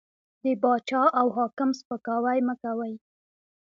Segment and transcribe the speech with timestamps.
[0.43, 2.93] د باچا او حاکم سپکاوی مه کوئ!